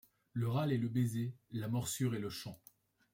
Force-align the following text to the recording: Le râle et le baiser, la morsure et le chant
Le 0.33 0.49
râle 0.49 0.71
et 0.71 0.79
le 0.79 0.87
baiser, 0.87 1.31
la 1.51 1.67
morsure 1.67 2.15
et 2.15 2.19
le 2.19 2.31
chant 2.31 2.57